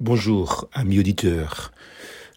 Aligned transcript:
Bonjour, 0.00 0.68
amis 0.74 1.00
auditeurs. 1.00 1.72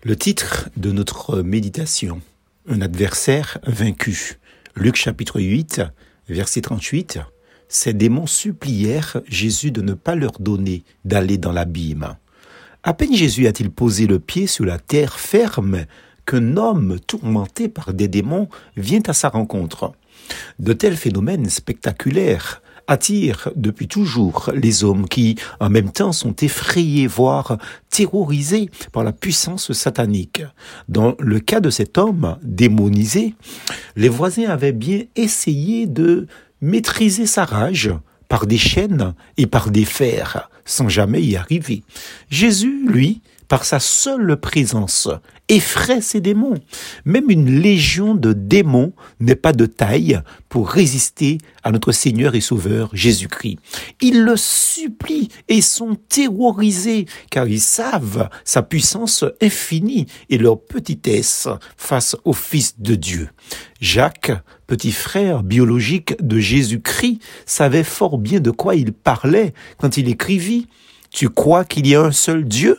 Le 0.03 0.15
titre 0.15 0.69
de 0.77 0.91
notre 0.91 1.43
méditation, 1.43 2.19
Un 2.67 2.81
adversaire 2.81 3.59
vaincu. 3.67 4.39
Luc 4.75 4.95
chapitre 4.95 5.39
8, 5.39 5.83
verset 6.27 6.61
38. 6.61 7.19
Ces 7.69 7.93
démons 7.93 8.25
supplièrent 8.25 9.21
Jésus 9.27 9.69
de 9.69 9.83
ne 9.83 9.93
pas 9.93 10.15
leur 10.15 10.39
donner 10.39 10.83
d'aller 11.05 11.37
dans 11.37 11.51
l'abîme. 11.51 12.17
À 12.81 12.95
peine 12.95 13.15
Jésus 13.15 13.45
a-t-il 13.45 13.69
posé 13.69 14.07
le 14.07 14.17
pied 14.17 14.47
sur 14.47 14.65
la 14.65 14.79
terre 14.79 15.19
ferme 15.19 15.85
qu'un 16.25 16.57
homme 16.57 16.99
tourmenté 16.99 17.69
par 17.69 17.93
des 17.93 18.07
démons 18.07 18.49
vient 18.75 19.03
à 19.05 19.13
sa 19.13 19.29
rencontre. 19.29 19.93
De 20.57 20.73
tels 20.73 20.97
phénomènes 20.97 21.47
spectaculaires 21.47 22.63
attire 22.87 23.49
depuis 23.55 23.87
toujours 23.87 24.51
les 24.53 24.83
hommes 24.83 25.07
qui, 25.07 25.35
en 25.59 25.69
même 25.69 25.91
temps, 25.91 26.11
sont 26.11 26.35
effrayés, 26.41 27.07
voire 27.07 27.57
terrorisés 27.89 28.69
par 28.91 29.03
la 29.03 29.11
puissance 29.11 29.71
satanique. 29.73 30.43
Dans 30.87 31.15
le 31.19 31.39
cas 31.39 31.59
de 31.59 31.69
cet 31.69 31.97
homme 31.97 32.37
démonisé, 32.43 33.35
les 33.95 34.09
voisins 34.09 34.49
avaient 34.49 34.71
bien 34.71 35.03
essayé 35.15 35.87
de 35.87 36.27
maîtriser 36.61 37.25
sa 37.25 37.45
rage 37.45 37.91
par 38.27 38.47
des 38.47 38.57
chaînes 38.57 39.13
et 39.37 39.45
par 39.45 39.71
des 39.71 39.85
fers, 39.85 40.49
sans 40.63 40.87
jamais 40.87 41.21
y 41.21 41.35
arriver. 41.35 41.83
Jésus, 42.29 42.85
lui, 42.87 43.21
par 43.51 43.65
sa 43.65 43.81
seule 43.81 44.37
présence, 44.37 45.09
effraie 45.49 45.99
ses 45.99 46.21
démons. 46.21 46.57
Même 47.03 47.29
une 47.29 47.59
légion 47.59 48.15
de 48.15 48.31
démons 48.31 48.93
n'est 49.19 49.35
pas 49.35 49.51
de 49.51 49.65
taille 49.65 50.21
pour 50.47 50.69
résister 50.69 51.37
à 51.61 51.73
notre 51.73 51.91
Seigneur 51.91 52.33
et 52.35 52.39
Sauveur 52.39 52.89
Jésus-Christ. 52.93 53.59
Ils 53.99 54.23
le 54.23 54.37
supplient 54.37 55.27
et 55.49 55.59
sont 55.59 55.97
terrorisés 56.07 57.07
car 57.29 57.45
ils 57.45 57.59
savent 57.59 58.29
sa 58.45 58.61
puissance 58.61 59.25
infinie 59.41 60.05
et 60.29 60.37
leur 60.37 60.57
petitesse 60.57 61.49
face 61.75 62.15
au 62.23 62.31
Fils 62.31 62.79
de 62.79 62.95
Dieu. 62.95 63.27
Jacques, 63.81 64.31
petit 64.65 64.93
frère 64.93 65.43
biologique 65.43 66.15
de 66.25 66.39
Jésus-Christ, 66.39 67.19
savait 67.45 67.83
fort 67.83 68.17
bien 68.17 68.39
de 68.39 68.51
quoi 68.51 68.75
il 68.75 68.93
parlait 68.93 69.53
quand 69.77 69.97
il 69.97 70.07
écrivit 70.07 70.67
Tu 71.09 71.27
crois 71.27 71.65
qu'il 71.65 71.85
y 71.85 71.95
a 71.95 72.01
un 72.01 72.13
seul 72.13 72.45
Dieu 72.45 72.77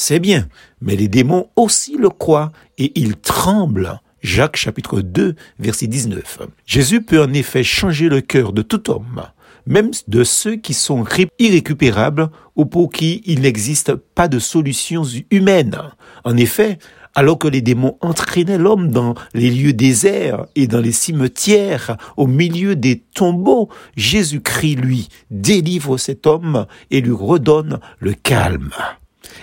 c'est 0.00 0.20
bien, 0.20 0.46
mais 0.80 0.94
les 0.94 1.08
démons 1.08 1.48
aussi 1.56 1.96
le 1.96 2.08
croient 2.08 2.52
et 2.78 2.92
ils 2.94 3.16
tremblent. 3.16 4.00
Jacques 4.22 4.56
chapitre 4.56 5.00
2 5.00 5.34
verset 5.58 5.88
19. 5.88 6.38
Jésus 6.66 7.02
peut 7.02 7.20
en 7.20 7.32
effet 7.32 7.64
changer 7.64 8.08
le 8.08 8.20
cœur 8.20 8.52
de 8.52 8.62
tout 8.62 8.92
homme, 8.92 9.22
même 9.66 9.90
de 10.06 10.22
ceux 10.22 10.54
qui 10.54 10.72
sont 10.72 11.04
irrécupérables 11.40 12.30
ou 12.54 12.64
pour 12.64 12.92
qui 12.92 13.22
il 13.26 13.40
n'existe 13.40 13.96
pas 13.96 14.28
de 14.28 14.38
solution 14.38 15.02
humaine. 15.32 15.76
En 16.22 16.36
effet, 16.36 16.78
alors 17.16 17.36
que 17.36 17.48
les 17.48 17.60
démons 17.60 17.98
entraînaient 18.00 18.56
l'homme 18.56 18.92
dans 18.92 19.14
les 19.34 19.50
lieux 19.50 19.72
déserts 19.72 20.46
et 20.54 20.68
dans 20.68 20.80
les 20.80 20.92
cimetières, 20.92 21.96
au 22.16 22.28
milieu 22.28 22.76
des 22.76 23.00
tombeaux, 23.00 23.68
Jésus-Christ, 23.96 24.76
lui, 24.76 25.08
délivre 25.32 25.96
cet 25.96 26.28
homme 26.28 26.66
et 26.92 27.00
lui 27.00 27.10
redonne 27.10 27.80
le 27.98 28.12
calme. 28.14 28.70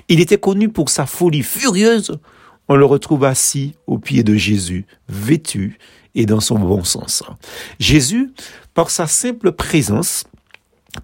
Il 0.08 0.20
était 0.20 0.38
connu 0.38 0.70
pour 0.70 0.90
sa 0.90 1.06
folie 1.06 1.44
furieuse. 1.44 2.18
On 2.68 2.76
le 2.76 2.86
retrouve 2.86 3.26
assis 3.26 3.76
au 3.88 4.00
pied 4.00 4.24
de 4.24 4.36
Jésus, 4.36 4.86
vêtu 5.08 5.78
et 6.16 6.26
dans 6.26 6.40
son 6.40 6.58
bon 6.58 6.84
sens. 6.84 7.24
Jésus, 7.80 8.32
par 8.74 8.90
sa 8.90 9.06
simple 9.06 9.52
présence, 9.52 10.26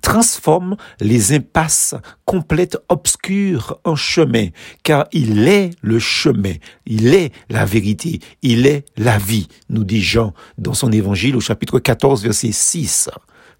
transforme 0.01 0.77
les 0.99 1.33
impasses 1.33 1.95
complètes 2.25 2.77
obscures 2.89 3.79
en 3.83 3.95
chemin, 3.95 4.47
car 4.83 5.07
il 5.11 5.47
est 5.47 5.71
le 5.81 5.99
chemin, 5.99 6.53
il 6.85 7.13
est 7.13 7.31
la 7.49 7.65
vérité, 7.65 8.19
il 8.41 8.65
est 8.65 8.85
la 8.97 9.17
vie, 9.17 9.47
nous 9.69 9.83
dit 9.83 10.01
Jean 10.01 10.33
dans 10.57 10.73
son 10.73 10.91
évangile 10.91 11.35
au 11.35 11.41
chapitre 11.41 11.79
14, 11.79 12.23
verset 12.23 12.51
6. 12.51 13.09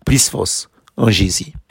Plus 0.06 0.32
en 0.98 1.10
Jésus. 1.10 1.54